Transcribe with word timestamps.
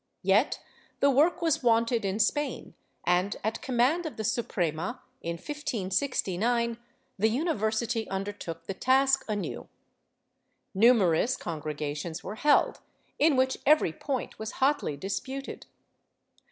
Yet 0.23 0.59
the 0.99 1.11
work 1.11 1.43
was 1.43 1.61
wanted 1.61 2.03
in 2.05 2.17
Spain 2.17 2.73
and, 3.05 3.35
at 3.43 3.61
command 3.61 4.07
of 4.07 4.17
the 4.17 4.23
Suprema, 4.23 4.99
in 5.21 5.33
1569, 5.35 6.79
the 7.19 7.27
university 7.29 8.09
undertook 8.09 8.65
the 8.65 8.73
task 8.73 9.23
anew. 9.27 9.69
Numerous 10.73 11.37
congregations 11.37 12.23
were 12.23 12.33
held, 12.37 12.79
in 13.19 13.35
which 13.35 13.59
every 13.63 13.93
point 13.93 14.39
was 14.39 14.53
hotly 14.53 14.97
disputed. 14.97 15.67